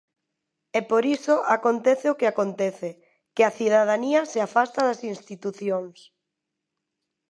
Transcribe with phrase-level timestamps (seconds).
[0.77, 2.89] E por iso acontece o que acontece,
[3.35, 5.97] que a cidadanía se afasta das institucións.